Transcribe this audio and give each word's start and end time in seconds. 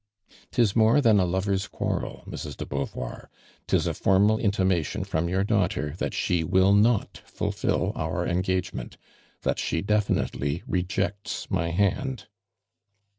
"'Tis 0.53 0.75
more 0.75 0.99
than 0.99 1.19
a 1.19 1.25
lover's 1.25 1.67
(|uarrel, 1.67 2.25
Mrx, 2.27 2.59
<lo 2.59 2.65
Beauvoir, 2.87 3.27
'tis 3.67 3.85
a 3.85 3.93
formal 3.93 4.39
intimation 4.39 5.03
from 5.03 5.29
your 5.29 5.43
daughter 5.43 5.93
that 5.99 6.15
she 6.15 6.43
will 6.43 6.73
not 6.73 7.21
fuUil 7.29 7.95
om 7.95 8.27
engagement— 8.27 8.97
that 9.43 9.59
she 9.59 9.83
ileHmtely 9.83 10.63
rejects 10.65 11.51
my 11.51 11.69
hand." 11.69 12.25